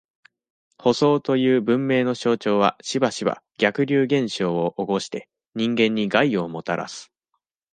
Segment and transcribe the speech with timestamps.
[0.79, 7.11] 舗装という文明の象徴は、しばしば、逆流現象を起こして、人間に害をもたらす。